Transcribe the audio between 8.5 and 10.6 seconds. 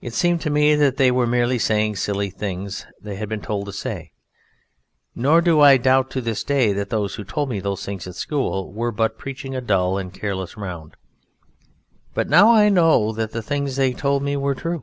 were but preaching a dull and careless